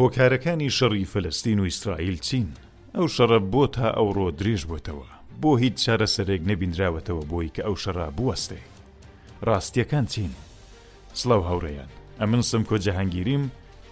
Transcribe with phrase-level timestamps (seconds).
[0.00, 2.46] هۆکارەکانی شەڕی فلستین و ئیسرائیل چین
[2.96, 5.08] ئەو شەڕە بۆ تا ئەوڕۆ درێژ بۆتەوە
[5.42, 8.60] بۆ هیچ چارەسەرێک نەبینراوەتەوە بۆی کە ئەو شەڕ بوەستێ
[9.48, 10.30] ڕاستیەکان چین
[11.20, 11.90] سلااو هاوڕێیان
[12.20, 13.44] ئەمن سم کۆجەهنگگیریم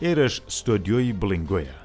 [0.03, 1.79] ئێرەش ستۆدیۆی بڵنگۆیە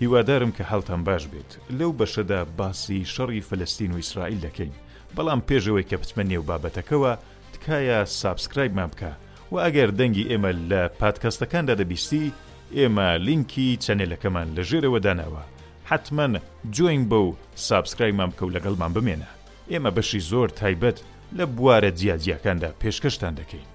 [0.00, 4.72] هیوادارم کە هەڵتان باش بێت لەو بەشەدا باسی شەڕی فلستین و ئیسرائیل دەکەین
[5.16, 7.12] بەڵام پێشەوەی کە بتمە نێو بابەتەکەوە
[7.52, 9.12] تکایە سابسکرایبمان بکە
[9.52, 12.26] و ئەگەر دەنگی ئێمە لە پادکەستەکاندا دەبیستی
[12.74, 15.42] ئێمە لینکی چەنێلەکەمان لە ژێرەوە داناوە
[15.90, 16.40] حتممە
[16.76, 19.28] جوین بە و سابسکرایمان بکە و لەگەڵمان بمێنە
[19.70, 20.98] ئێمە بەشی زۆر تایبەت
[21.38, 23.66] لە بوارە جیاجیەکاندا پێشکەشتان دەکەین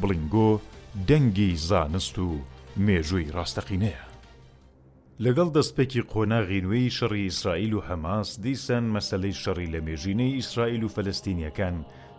[0.00, 0.50] بڵنگۆ
[1.08, 2.28] دەنگی زانست و
[2.86, 4.02] مێژووی ڕاستەقینەیە
[5.24, 11.76] لەگەڵ دەستپێکی قۆناغینوەی شەڕی ئیسرائیل و هەماس دیسان مەسلەی شەڕی لە مێژینەی ئیسرائیل و فەلستینیەکان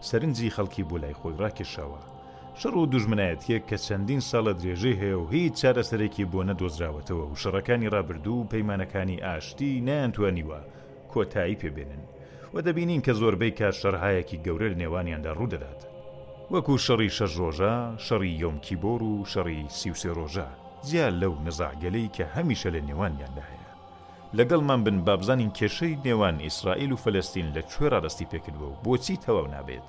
[0.09, 2.01] سەرنجی خەڵکی بۆ لای خۆی ڕاکێشەوە
[2.61, 7.91] شەڕ و دوژمنایەتیەک کە چەندین ساڵە درێژەی هەیە و هیچ چارەسەرێکی بۆ نەدۆزراوەتەوە و شەڕەکانی
[7.93, 10.61] ڕابردوو و پەیمانەکانی ئاشتی نیانتوانیوە
[11.11, 12.03] کۆتایی پێبێنن
[12.53, 15.81] و دەبینین کە زۆربەی کات شەرهایەکی گەورە لە نێوانیاندا ڕوودەدات
[16.53, 17.73] وەکو شەڕی شەش ڕۆژە
[18.07, 20.47] شەڕی یۆمکیبۆر و شەڕی سیوسێ ڕۆژە
[20.89, 23.71] زیاد لەو نزاعگەلەی کە هەمیشە لە نێوانیاندا هەیە
[24.37, 29.47] لەگەڵمان بن بابزانین کێشەی نێوان ئیسرائیل و فلەستین لە کوێ ڕادستی پێکردوە و بۆچی تەواو
[29.55, 29.87] نابێت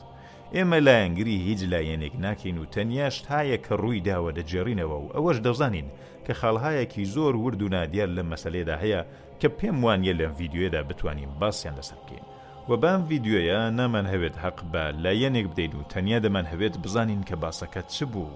[0.56, 5.88] ئێمە لایەنگری هیچ لایەنێک ناکەین و تەنیاش تایە کە ڕووی داوە دەجێڕینەوە و ئەوەش دەزانین
[6.26, 9.00] کە خاڵهایەکی زۆر ورد و نادیار لە مەسلێدا هەیە
[9.40, 12.26] کە پێم وانە لەم ڤیددیوێدا بتوانین باسییان لەسەر بکەین
[12.68, 17.36] و بام ڤیددیویە نامان هەوێت حەق بە لایەنێک بدەین و تەنیا دەمان هەوێت بزانین کە
[17.42, 18.32] باسەکە چ بوو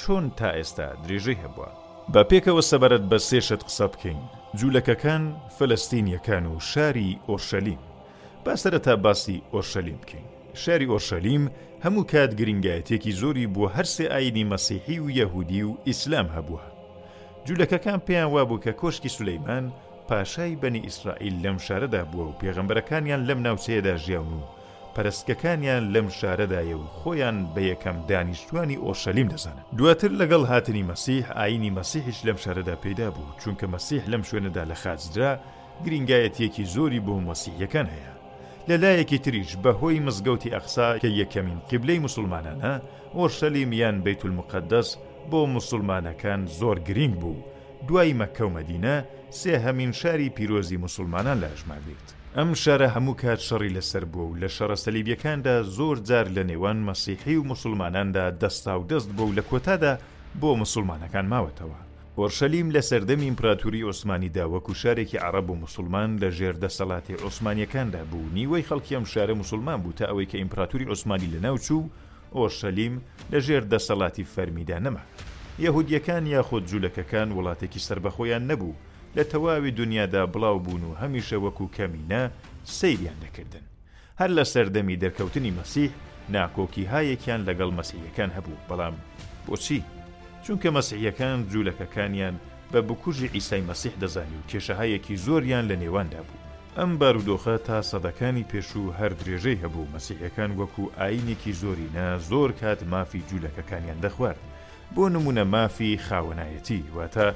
[0.00, 1.70] چۆن تا ئێستا درێژەی هەبووە
[2.12, 4.20] بە پێکەوە سەبارەت بە سێشت قسە بکەین
[4.58, 5.22] جوولەکەکان
[5.56, 7.80] فلەستینیەکان و شاری ئۆشەلیم
[8.44, 10.26] باسەرەتا باسی ئۆشەلیم بکەین
[10.64, 11.44] شاری ئۆشەلیم
[11.84, 16.64] هەموو کات گرنگایەتێکی زۆری بۆ هەرسێ ئاینی مەسیحی و یەهودی و ئیسلام هەبووە
[17.46, 19.64] جوولەکەکان پێیان وابوو کە کۆشکی سولەیمان
[20.08, 24.44] پاشای بەنی ئیسرائیل لەم شارەدا بووە و پێغەمبەرەکانیان لەم ناوچەیەدا ژیاون و
[24.94, 31.74] پەرستکەکانیان لەم شارەدایە و خۆیان بە یەکەم دانیشتوانی ئۆشەلیم دەزانن دواتر لەگەڵ هاتنی مەسیح ئاینی
[31.78, 35.32] مەسیحش لەم شارەدا پێدا بوو چونکە مەسیح لەم شوێنەدا لە خاجدرا
[35.84, 38.15] گرنگایەتیەکی زۆری بۆ مەسیحەکان هەیە
[38.70, 42.72] لەلایەکی تریش بەهۆی مزگەوتی ئەخسا کە یەکەمین قیبلەی مسلمانانە
[43.16, 44.88] ئۆرشەلیم یان بەیت المقدس
[45.30, 47.38] بۆ مسلمانەکان زۆر گرنگ بوو
[47.88, 48.96] دوای مەکەومەدینە
[49.40, 54.28] سێ هەمین شاری پیرۆزی مسلمانان لە ژمار بێت ئەم شارە هەموو کات شەڕی لەسەر بوو
[54.32, 59.34] و لە شەڕە سەلیبیەکاندا زۆر جار لە نێوان مەسیحی و مسلماناندا دەستا و دەست بوو
[59.38, 59.92] لە کۆتادا
[60.40, 61.78] بۆ مسلمانەکان ماوەتەوە
[62.20, 68.32] وەرشەلیم لە سەردەمی ئیمپراتوری ئۆسمانیدا وەکو شارێکی عرب و مسلمان لە ژێردە سەڵاتی عوسمانیەکاندا بوو
[68.36, 71.90] نیوەی خەڵکی ئەم شارە مسلمان بوو تا ئەوەی کە ئیمپراتوری عوسمانی لە ناوچوو
[72.36, 72.94] ئۆرشەلیم
[73.32, 75.02] لە ژێردە سەڵاتی فەرمیدا نەما
[75.64, 78.76] یەهودیەکان یاخۆد جوولەکەکان وڵاتێکی سربەخۆیان نەبوو
[79.16, 82.22] لە تەواوی دنیادا بڵاو بوون و هەمیشە وەکو کەمینە
[82.80, 83.64] سەیریان دەکردن
[84.20, 85.90] هەر لە سەردەمی دەرکەوتنی مەسیح
[86.34, 88.94] ناکۆکی هایەکیان لەگەڵ مەسیحەکان هەبوو بەڵام
[89.46, 89.80] بۆچی؟
[90.46, 92.34] چونکە مەسیحیەکان جوولەکەکانیان
[92.72, 96.44] بە بکوژی ئیسای مەسیح دەزانی و کێشەهایەکی زۆریان لە نێواندا بوو
[96.78, 103.22] ئەم بارودۆخە تا سەدەکانی پێشوو هەر درێژەی هەبوو مەسیحەکان وەکو ئاینێکی زۆرینە زۆر کات مافی
[103.30, 104.40] جوولەکەکانیان دەخوارد
[104.94, 107.28] بۆ نمونە مافی خاوەنایەتی واتە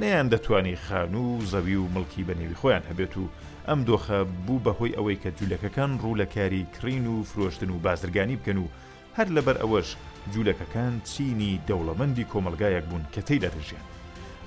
[0.00, 3.24] نەیان دەتوانی خان و زەوی و مڵکی بەنێوی خۆیان هەبێت و
[3.68, 8.36] ئەم دۆخە بوو بەهۆی ئەوەی کە جوولەکەکان ڕوو لە کاری کرین و فرۆشتن و بازرگانی
[8.38, 8.68] بکەن و
[9.16, 9.88] هەر لەبەر ئەوەش
[10.32, 13.86] جوولەکەکان چینی دەوڵەمەندی کۆمەلگایەک بوون کە تێی دەدەژیان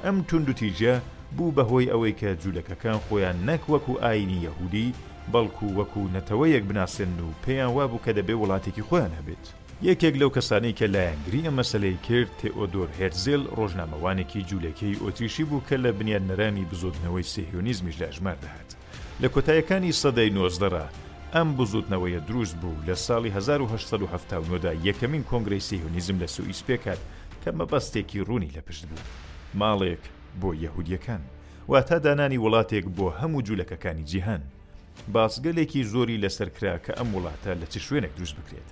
[0.04, 0.96] ئەم تونندتیژە
[1.38, 4.94] بوو بەهۆی ئەوەی کە جوولەکەکان خۆیان نەک وەکو ئاینی یەهودی
[5.34, 9.46] بەڵکو وەکو نەتەوەیەک بناسن و پێیان وابوو کە دەبێ وڵاتێکی خۆیان هەبێت
[9.90, 15.76] یەکێک لەو کەسانی کە لایەنگری ئەم مەسلەی کرد تێئۆدۆر هێرزێل ڕۆژنامەوانێکی جوولەکەی ئۆتریشی بوو کە
[15.84, 18.70] لە بنیان نەرانی بزودنەوەی سێهیونیزمیش لە ژمار دەهات
[19.22, 20.86] لە کۆتایەکانی سەدەی نۆزدەرا
[21.38, 27.02] ئەم بزوتنەوەیە دروست بوو لە ساڵی 1970دا یەکەمین کۆنگرەی سیهونیزم لە سوئیس پێکات
[27.44, 29.06] کە مەبەستێکی ڕوونی لە پشت بوو
[29.60, 30.04] ماڵێک
[30.42, 31.22] بۆ یەهودیەکان
[31.72, 34.44] واتە دانانی وڵاتێک بۆ هەموو جوولەکەکانی جیهان
[35.14, 38.68] باسگەلێکی زۆری لەسەرکرا کە ئەم وڵاتە لە چ شوێنێک دروست بکرێت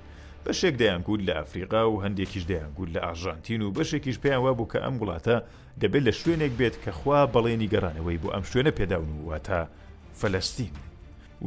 [0.46, 4.80] بەشێک دەیانگووت لە ئەفریقا و هەندێکیش دەیانگووت لە ئاژانتین و بەشێکیش پێیان وا بوو کە
[4.86, 5.36] ئەم وڵاتە
[5.82, 9.60] دەبێت لە شوێنێک بێت کە خوا بەڵێنی گەڕانەوەی بۆ ئەم شوێنە پێداون وواتە
[10.20, 10.74] فەلەستین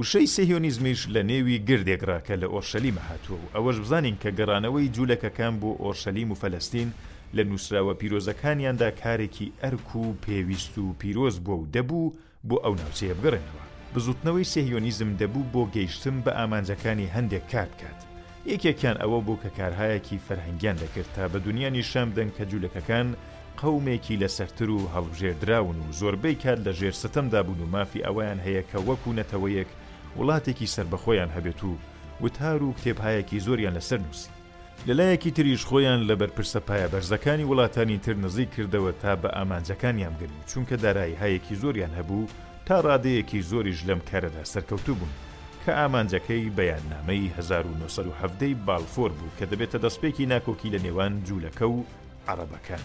[0.01, 5.71] وشەی سهیۆنیزمیش لە نێوی گردێکڕاکە لە ئۆرشەلی مەهاتووە و ئەوەش بزانین کە گەڕانەوەی جوولەکەکان بۆ
[5.83, 6.89] ئۆرشەلیم و فەلستین
[7.37, 12.13] لە نووسراوە پیرۆزەکانیاندا کارێکی ئەرک و پێویست و پیرۆز بۆ و دەبوو
[12.49, 17.99] بۆ ئەو ناوچەیە بگەڕێنەوە بزوتنەوەی سهیۆنیزم دەبوو بۆ گەیشتن بە ئامانجەکانی هەندێک کار بکات
[18.53, 23.09] یەکێکیان ئەوە بوو کە کارهایەکی فەرهنگیان دەکرد تا بە دنیای شام دەنگ کە جوولەکەکان
[23.61, 28.63] قەومێکی لەسەرتر و هەڵژێردراون و زۆربەی کات لە ژێر ستەمدا بوون و مافی ئەویان هەیە
[28.73, 29.71] کە وەکو نەتەوەیەک
[30.21, 31.73] وڵاتێکی سربەخۆیان هەبێت و
[32.25, 34.31] وتار و کتێبهایەکی زۆریان لەسەر نووسی
[34.89, 40.39] لەلایەکی تریش خۆیان لە بەرپرسە پایە بەرزەکانی وڵاتانی تر نزیک کردەوە تا بە ئامانجەکانیان گرن
[40.51, 42.31] چونکە دارایی هەیەکی زۆریان هەبوو
[42.67, 45.13] تا ڕادەیەکی زۆریش لەم کارەدا سەرکەوتو بوون
[45.65, 51.79] کە ئامانجەکەی بەیاننامەی 1970 باڵفۆر بوو کە دەبێتە دەستپێکی ناکۆکی لە نێوان جوولەکە و
[52.29, 52.83] عربەکان.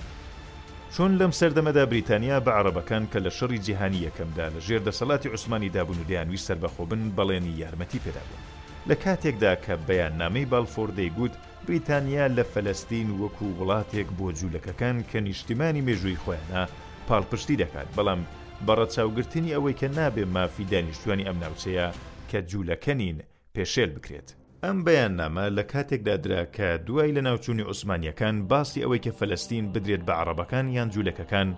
[0.96, 5.70] چۆن لەم سەردەمەدا بریتانیا بە عربەکان کە لە شەڕی جیهانی یەکەمدا لە ژێر دەسەڵاتی عوسمانی
[5.76, 8.44] دابوون و دیانوی سربەخۆ بن بەڵێنی یارمەتی پێدابوون
[8.90, 11.34] لە کاتێکدا کە بەیان نامەی باڵفۆردەی گوت
[11.68, 16.64] بریتانیا لە فەلستین وەکو وڵاتێک بۆ جوولەکەکان کە نیشتیمانی مێژووی خۆیانە
[17.08, 18.22] پاڵپشتی دەکات بەڵام
[18.68, 21.88] بەڕەچاوگرتنی ئەوەی کە نابێ مافی دانیشتوانی ئەم ناوچەیە
[22.30, 23.18] کە جوولەکەنین
[23.56, 24.30] پێشێل بکرێت.
[24.66, 30.02] ئەم بەیاننامە لە کاتێکدا درا کە دوای لە ناوچووی عوسمانیەکان باسی ئەوەی کە فەلستین بدرێت
[30.08, 31.50] بە عربەکان یان جوولەکەکان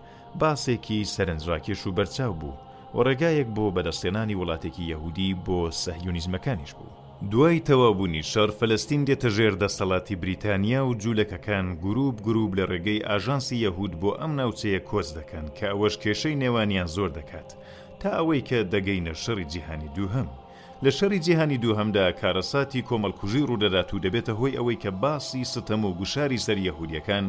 [0.42, 2.56] باسێکی سەرنجڕاکێش و بەرچاو بوو
[2.96, 6.92] و ڕێگایەک بۆ بەدەستێنانی وڵاتێکی یەهودی بۆ سەهیونیزمەکانیش بوو
[7.32, 13.62] دوای تەوابوونی شەر فەلستین دێتە ژێر دەسەڵاتی بریتانیا و جوولەکەکان گروپ گروپ لە ڕێگەی ئاژانسی
[13.66, 17.50] یەهود بۆ ئەم ناوچەیە کۆچ دەکەن کە ئەوەش کێشەی نێوانیان زۆر دەکات
[18.02, 20.30] تا ئەوەی کە دەگەینە شەڕی جیهانی دووهەم
[20.86, 25.94] لە شەری جیهانی دووهەمدا کارەساتی کۆمەڵکوژی ڕوودەدات و دەبێتە هۆی ئەوەی کە باسی ستەم و
[26.00, 27.26] گوشاری سەریەهودیەکان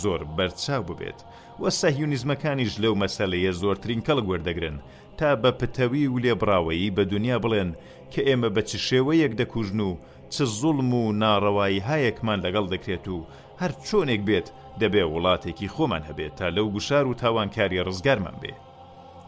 [0.00, 1.18] زۆر بەرچاو ببێت
[1.62, 4.76] وە سەهیونیزمەکانیش لەو مەسەلەیە زۆرترین کەڵ گوەردەگرن
[5.18, 7.70] تا بە پتەوی و لێبراوەیی بە دنیا بڵێن
[8.12, 9.92] کە ئێمە بە چ شێوەیەک دەکوژن و
[10.32, 13.18] چ زوڵم و ناڕەوایی هایەکمان لەگەڵ دەکرێت و
[13.60, 14.46] هەر چۆنێک بێت
[14.80, 18.58] دەبێ وڵاتێکی خۆمان هەبێت تا لەو گوشار و تاوانکاری ڕزگارمان بێت.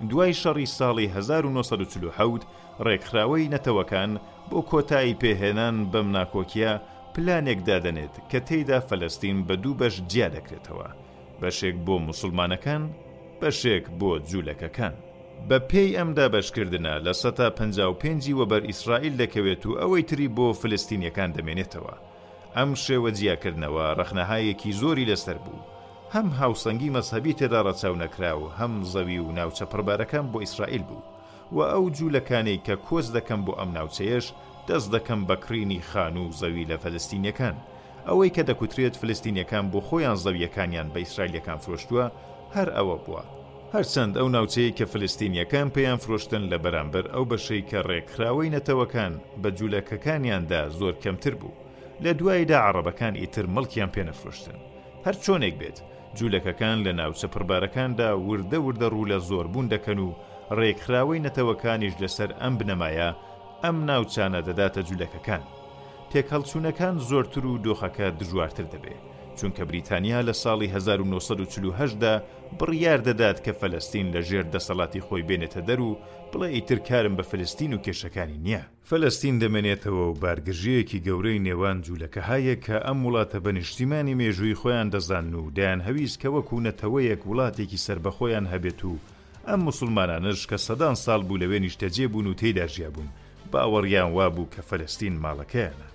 [0.05, 2.43] دوای شەڕی ساڵی 1940
[2.87, 4.11] ڕێکخراوەی نەتەوەکان
[4.51, 6.73] بۆ کۆتایی پێهێنان بەم ناکۆکیە
[7.15, 10.89] پلانێک دادەنێت کە تێیدا فەلستین بە دوو بەش جیا دەکرێتەوە
[11.41, 12.83] بەشێک بۆ مسلمانەکان
[13.41, 14.95] بەشێک بۆ جوولەکەکان
[15.49, 21.31] بە پێی ئەمدا بەشکردە لە سەتا 55 وەبەر ئیسرائیل دەکەوێت و ئەوەی تری بۆ فلستینیەکان
[21.37, 21.95] دەمێنێتەوە
[22.57, 25.61] ئەم شێوە جیاکردنەوە ڕەخنەهایەکی زۆری لەسەر بوو
[26.15, 31.03] هەم هاوسەنگی مەذهبی تێدا ڕەچاو نەکراوە هەم زەوی و ناوچە پڕبارەکان بۆ ئیسرائیل بوو
[31.57, 34.27] و ئەو جوولەکانەی کە کۆز دەکەم بۆ ئەم ناوچەیەش
[34.69, 37.57] دەست دەکەم بەکرینی خان و زەوی لە فلستینیەکان
[38.09, 42.05] ئەوەی کە دەکوترێت فلستینیەکان بۆ خۆیان زەویەکانیان بە ئیسرائیلەکان فرۆشتووە
[42.57, 43.23] هەر ئەوە بووە
[43.75, 49.13] هەرچەند ئەو ناوچەیە کە فلستینیەکان پێیان فرۆشتن لە بەرامبەر ئەو بەشەی کە ڕێکخراوەی نەتەوەکان
[49.43, 51.55] بە جوولەکەکانیاندا زۆر کەمتر بوو
[52.05, 54.59] لە دوایدا عربەکان ئیتر مڵکیان پێنەفرۆشتن
[55.07, 55.79] هەر چۆنێک بێت
[56.19, 60.17] جوولەکەکان لە ناوچە پربارەکاندا وردە وردە ڕوو لە زۆربوون دەکەن و
[60.59, 63.09] ڕێکخراوەی نەتەوەکانیش لەسەر ئەم بنەمایە
[63.65, 65.43] ئەم ناوچانە دەداتە جوولەکەکان
[66.11, 69.03] تێکەڵچوونەکان زۆرتر و دۆخەکە دژوارتر دەبێت
[69.39, 72.13] چونکە بریتانیا لە ساڵی 1940دا
[72.59, 75.99] بڕیار دەدات کە فەلستین لە ژێر دەسەڵاتی خۆی بێنێتە دەر و
[76.33, 82.57] بڵێ ئیترکارم بە فلستین و کێشەکانی نییە فەلستین دەمێنێتەوە و بارگژەیەکی گەورەی نێوان جوولەکە هایە
[82.65, 87.83] کە ئەم وڵاتە بە نیشتیمانی مێژووی خۆیان دەزان و دایان هەویست کە وەکو نەتەوەیەک وڵاتێکی
[87.87, 88.93] سربەخۆیان هەبێت و
[89.49, 93.09] ئەم مسلمانانش کە سەدان ساڵ بوو لەوێ نیشتەجێ بوون و تێدا ژیا بوون
[93.53, 95.89] باوەڕیان وابوو کە فەلستین ماڵەکەیانە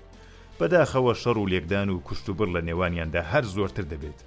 [0.62, 4.20] بەداخەوە شەڕ و لێکدان و کوشتوبڕ لە نێوانیاندا هەر زۆرتر دەبێت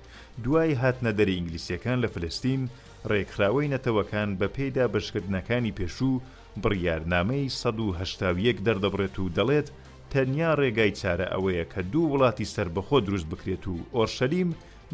[0.44, 2.62] دوای هاتنە دەری ئینگلیسیەکان لە فلستین
[3.10, 6.20] ڕێکخراوەی نەتەوەکان بە پێیدا بەشکردنەکانی پێشوو
[6.62, 9.68] بڕیارنامەی 1970 دەردەبڕێت و دەڵێت
[10.12, 14.50] تەنیا ڕێگای چارە ئەوەیە کە دوو وڵاتی سربەخۆ دروست بکرێت و ئۆرشەلیم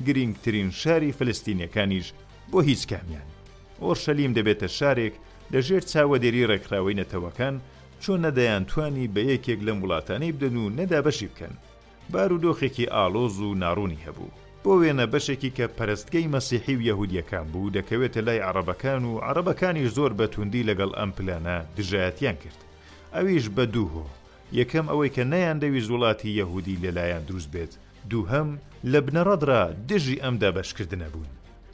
[0.06, 2.06] گرنگترین شاری فلستینەکانیش
[2.50, 3.28] بۆ هیچ کامیان
[3.85, 5.14] ئۆرشەلیم دەبێتە شارێک
[5.52, 7.56] لەژێر چاوەدێری ڕێکخراوەی نەتەوەکان
[8.00, 11.54] چۆن نەدایان توانی بە یەکێک لەم وڵاتانەی بدەن و نەدا بەشی بکەن
[12.12, 14.30] بارودۆخێکی ئالۆز و ناڕوونی هەبوو
[14.62, 20.12] بۆ وێنە بەشێکی کە پەرستگەی مەسیحی و یەهودیەکان بوو دەکەوێتە لای عربەکان و عربەکانی زۆر
[20.19, 22.59] بەتوندی لەگەڵ ئەم پلانە دژایەتیان کرد
[23.14, 24.07] ئەویش بە دووهۆ
[24.59, 27.73] یەکەم ئەوەی کە نەیان دەوی وڵاتی یەهودی لەلایەن دروست بێت
[28.11, 28.49] دووهەم
[28.92, 31.30] لە بنەڕەدرا دژی ئەمدا بەشکردنە بوون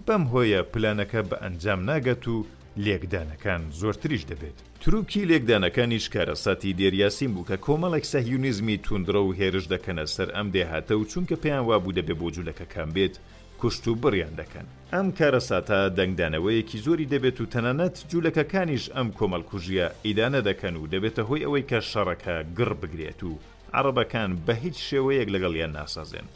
[0.07, 2.37] بەم هۆیە پلانەکە بە ئەنجام ناگەت و
[2.85, 10.05] لێکدانەکان زۆرتریش دەبێت تروکی لێکدانەکانی شکارەسەتی دێریاسیم بوو کە کۆمەڵێک سەهیونیزمی تونندرە و هێرش دەکەنە
[10.15, 13.15] سەر ئەم دێهاتە و چونکە پێیان وابوو دەبێ بۆ جوولەکەکان بێت
[13.61, 20.41] کوشت و بڕیان دەکەن ئەم کارەساتە دەنگدانەوەیەکی زۆری دەبێت و تەنانەت جوولەکەکانیش ئەم کۆمەڵکوژیە ئیدانە
[20.49, 23.33] دەکەن و دەبێتە هۆی ئەوەی کە شەڕەکە گڕ بگرێت و
[23.79, 26.27] عربەکان بە هیچ شێوەیەک لەگەڵیان ناسازێن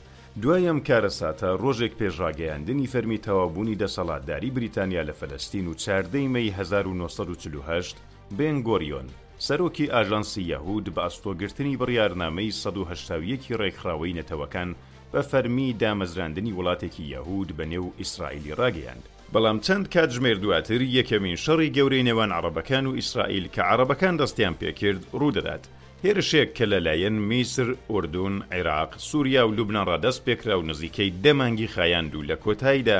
[0.42, 7.94] دوایم کارە ساتە ڕۆژێک پێشڕاگەیاندنی فەرمی تەوابوونی دەسەڵاتداری بریتانیا لە فەلستین و چاردەی مەی 1940
[8.38, 9.06] بێن گۆریۆن
[9.46, 14.70] سەرۆکی ئاژانسی یەهود بە ئەستۆگرتنی بڕیارنامەی 1970 ڕێکخراوەی نەتەوەکان
[15.12, 19.04] بە فەرمی دامەزراندنی وڵاتێکی یەهود بە نێو ئیسرائیلی ڕاگەیاند.
[19.34, 25.02] بەڵام چەند کاتژمێر دواتر یەکەمین شەڕی گەورەی نێوان عربەکان و ئیسرائیل کە عربەکان دەستیان پێکرد
[25.20, 25.64] ڕوودەدات
[26.06, 32.12] هێرشێک کە لەلایەن میسر ئوردون عێراق سووریا و لوبنان ڕادەست پێکرا و نزیکەی دەمانگی خایاند
[32.14, 32.98] و لە کۆتاییدا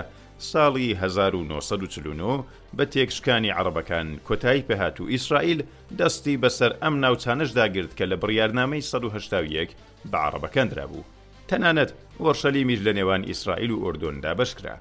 [0.51, 2.45] ساڵی 1940
[2.77, 5.61] بە تێکشکانی عربەکان کۆتایی پێهات و ئیسرائیل
[5.99, 9.69] دەستی بەسەر ئەم ناوچانشداگرت کە لە بڕیارنامەی 1970
[10.13, 11.05] بە عربەکەندرا بوو
[11.49, 11.91] تەنانەت
[12.25, 14.77] وەرشەلی میش لە نێوان ئیسرائیل و ئۆردۆندا بەشکرا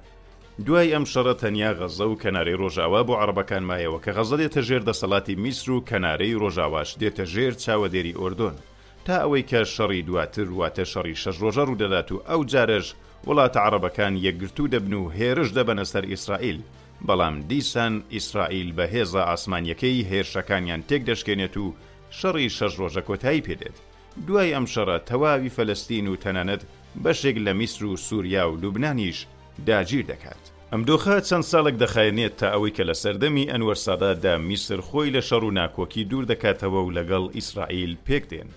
[0.66, 4.82] دوای ئەم شەڕە تەنیا غەزە و کەناری ڕۆژاوا بۆ عربەکان مایەوە کە غەزە دێتە ژێر
[4.88, 8.54] دەسەڵاتی میسر و کەنارەی ڕۆژاواش دێتە ژێر چاوەدێری ئۆردۆن
[9.04, 12.86] تا ئەوەی کە شەڕی دواتر واتە شەڕی شەش ڕۆژە ڕوودەدات و ئەو جارەش
[13.28, 16.58] وڵاتە عربەکان یەکگرتو دەبن و هێرش دەبەنە سەر ئیسرائیل
[17.06, 21.66] بەڵام دیسان ئیسرائیل بە هێزە ئاسمانیەکەی هێرشەکانیان تێک دەشکێنێت و
[22.20, 23.76] شەڕی شەش ڕۆژە کۆتایی پێدێت
[24.26, 26.62] دوای ئەم شەڕە تەواوی فەلستین و تەنانەت
[27.04, 29.18] بەشێک لە میسر و سووریا و لوبنانیش
[29.66, 30.42] داگیر دەکات.
[30.72, 35.20] ئەم دۆخە چەند ساڵک دەخایێنێت تا ئەوەی کە لە سەردەمی ئەنوەر سادادا میسر خۆی لە
[35.28, 38.48] شەڕ و ناکۆکی دوور دەکاتەوە و لەگەڵ ئیسرائیل پێکدێن.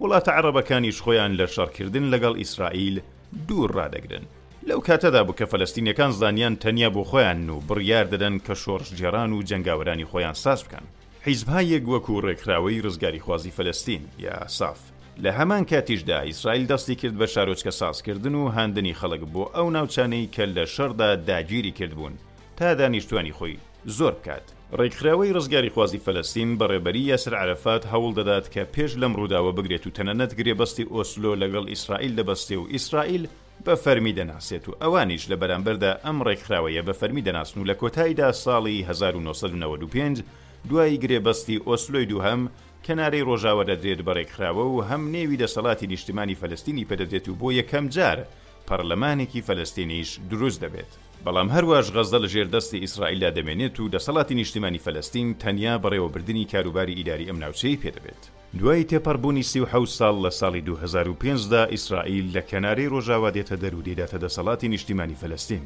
[0.00, 3.00] وڵاتە عربەکانیش خۆیان لە شەڕکردن لەگەڵ ئیسرائیل
[3.48, 4.24] دوور ڕدەگرن.
[4.68, 9.32] لەو کاتەدا بوو کە فەلستینەکان زانیان تەنیا بۆ خۆیان و بڕیار دەدەن کە شۆڕش جێران
[9.32, 10.82] و جنگاوەرانی خۆیان ساس بکەن.
[11.26, 14.80] حیزبهایەک وەکو ڕێکراوەی ڕزگاری خوازی فەلستین یا ساف.
[15.22, 20.28] لە هەمان کاتیشدا ئیسرائیل دەستی کرد بە شارۆچکە سازکردن و هاندنی خەڵک بۆ ئەو ناوچانەی
[20.34, 22.12] کە لە شەردا داگیری کردبوون
[22.56, 23.56] تا دانیشتوانی خۆی
[23.90, 24.42] زۆر بکات
[24.78, 29.90] ڕێکخراوەی ڕزگاری خوازی فەلستین بەڕێبەری یاسر عرفات هەوڵ دەدات کە پێش لەم ڕووداوە بگرێت و
[29.96, 33.28] تەنەنەت گرێبەستی ئۆسلۆ لەگەڵ ئیسرائیل دەبەستێ و ئیسرائیل
[33.64, 38.28] بە فەرمی دەناسێت و ئەوانیش لە بەرامبەردا ئەم ڕێکخراوەیە بە فەرمی دەناسن و لە کۆتاییدا
[38.44, 40.22] ساڵی 1995
[40.70, 42.48] دوای گرێبەستی ئۆسلۆی دووهم
[42.86, 48.18] کەنارەی ڕۆژاوە دەدرێت بەڕێکخراوە و هەم نێوی دەسەڵاتی نیشتمانی فەلستینی پێدەدرێت و بۆ یەکەم جار
[48.68, 50.90] پەرلەمانێکی فەلستینیش دروست دەبێت.
[51.24, 57.28] بەڵام هەروەش غەزدە لە ژێردەستی ئیسرائیللا دەمێنێت و دەسەڵاتی نیشتیمانی فەلستین تەنیا بەڕێوەبردننی کاروباری ئیداری
[57.28, 58.22] ئەم ناوچەی پێدەبێت.
[58.58, 59.60] دوای تێپەربوونی سی
[59.98, 65.64] ساڵ لە ساڵی 2005دا ئیسرائیل لە کەناری ڕۆژاوا دێتە دەرودێداتە دەسەڵاتی نیشتیمانی فەلستین.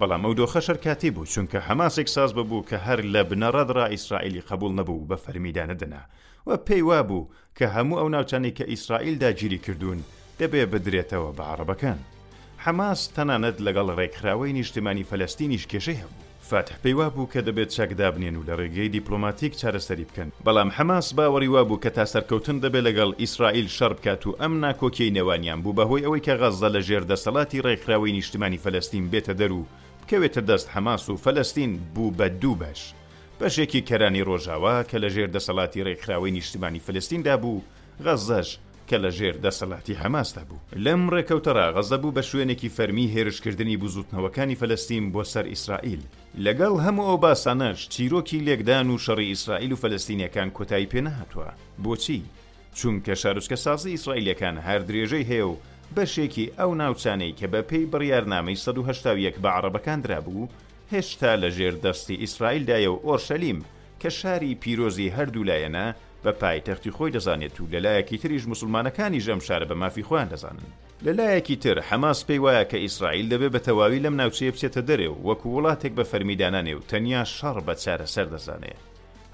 [0.00, 4.72] بەڵام ئەو دۆخەشەر کاتی بوو چونکە هەماسێک ساز ببوو کە هەر لە بنەڕادرا ئیسرائیلی قبول
[4.78, 6.02] نەبوو بە فەرمیدانە دەنا
[6.46, 7.28] و پێی وابوو
[7.58, 10.00] کە هەموو ئەو ناوچانی کە ئیسرائیلدا گیری کردوون
[10.40, 11.98] دەبێ بدرێتەوە بە عربەکان
[12.64, 18.46] حماس تەنانەت لەگەڵ ڕێکخراوەی نیشتمانی فلەستینیش کێشەی هەبوو فاتح پێیوا بوو کە دەبێت چەکدابنێن و
[18.48, 23.68] لە ڕێگەی دیپلۆماتیک چارەسەری بکەن بەڵام حماس باوەڕیوا بوو کە تا سەرکەوتن دەبێت لەگەڵ ئیسرائیل
[23.76, 28.62] شەڕبکات و ئەم ناکۆکیی نێوانیان بوو بەهۆی ئەوەی کە غەزدە لە ژێر دەسەڵاتی ڕێکخراوی نیشتمانی
[28.64, 29.66] فلەستین بێتە دەرو و
[30.02, 32.80] بکەوێتە دەست حماس و فەلەستین بوو بە دوو بەش
[33.42, 37.64] بەشێکی کەرانی ڕۆژاوا کە لە ژێر دەسەڵاتی ڕێکخراوی نیشتیمانی فلستیندا بوو
[38.04, 38.48] غەزەش
[38.88, 45.04] کە لە ژێر دەسەڵاتی هەماستا بوو لەم ڕێکەوتەرا غەزەبوو بە شوێنێکی فەرمی هێرشکردنی بزوتنەوەکانی فلەستین
[45.14, 46.02] بۆ سەر ئیسرائیل
[46.44, 51.48] لەگەڵ هەموو ئەو باسانەش چیرۆکی لێکدان و شەڕی ئیسرائیل و فلەستینیەکان کۆتایی پێنەهاتوە
[51.84, 52.20] بۆچی
[52.78, 55.56] چونکە شارچکە سازی ئیسرائیلەکان هەر درێژەی هەیە و
[55.96, 60.48] بەشێکی ئەو ناوچانەی کە بە پێی بڕیارنامەی 1970 بە عربەکان درابوو
[60.92, 63.60] هێشتا لە ژێر دەستی ئیسرائیلدایە و ئۆرشەلیم
[64.02, 65.86] کە شاری پیرۆزی هەردوو لایەنە
[66.24, 70.66] بە پایتەختی خۆی دەزانێت و لەلایەکی تریش مسلمانەکانی ژەم شارە بە مافی خۆیان دەزانن
[71.06, 75.18] لەلایەکی تر حماس پێی وایە کە ئیسرائیل دەبێت بە تەواوی لەم ناوچەیە بچێتە دەرێ و
[75.28, 78.74] وەکو وڵاتێک بە فەرمیدانانێ و تەنیا شەڕ بە چارە سەر دەزانێ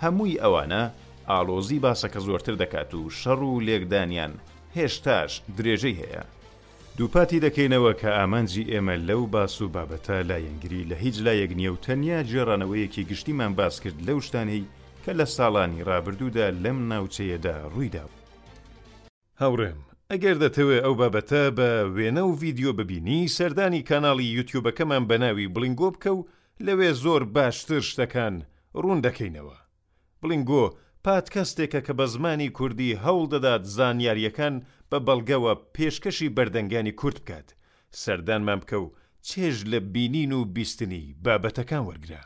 [0.03, 0.83] هەمووی ئەوانە
[1.31, 4.33] ئالۆزی باسەکە زۆرتر دەکات و شەڕ و لێکدانیان
[4.77, 6.23] هێشتاش درێژەی هەیە
[6.99, 11.77] دووپاتی دەکەینەوە کە ئامانجی ئێمە لەو باس و بابەتە لایەنگری لە هیچ لایەک نییە و
[11.85, 14.65] تەنیا جێڕانەوەیەکی گشتیمان باس کرد لەو شتانەی
[15.05, 18.25] کە لە ساڵانی ڕابردوودا لەم ناوچەیەدا ڕوویدا بوو.
[19.41, 19.79] هاوڕێم
[20.13, 26.11] ئەگەر دەتەوێت ئەو بابەتە بە وێنە و ڤیددیو ببینی سەردانی کانناڵی یوتیوبەکەمان بەناوی بلنگۆ بکە
[26.19, 26.27] و
[26.67, 28.35] لەوێ زۆر باشتر شتەکان
[28.83, 29.57] ڕوون دەکەینەوە.
[30.23, 30.65] بلنگۆ
[31.07, 34.55] پادکەستێکە کە بە زمانی کوردی هەوڵ دەدات زانیاریەکان
[34.95, 37.49] بە بەڵگەوە پێشکەشی بەردەنگانی کورت بکات
[38.03, 38.93] سەردانمان بکە و
[39.29, 42.23] چێژ لە بینین و بیستنی بابەتەکان وەرگرە.